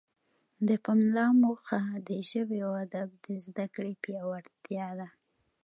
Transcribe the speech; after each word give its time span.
د 0.67 0.69
پملا 0.85 1.27
موخه 1.43 1.81
د 2.07 2.09
ژبې 2.29 2.59
او 2.67 2.73
ادب 2.85 3.09
د 3.25 3.27
زده 3.45 3.65
کړې 3.75 3.93
پیاوړتیا 4.03 4.87
ده. 4.99 5.07